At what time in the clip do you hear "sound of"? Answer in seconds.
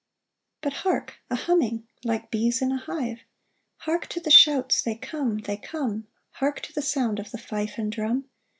6.81-7.29